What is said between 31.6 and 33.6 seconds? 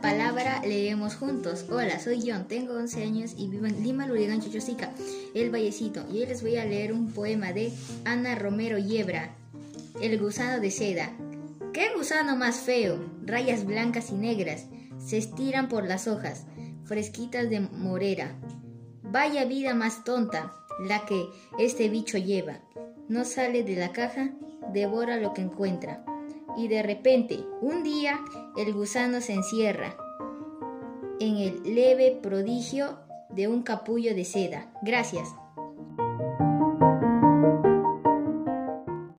leve prodigio de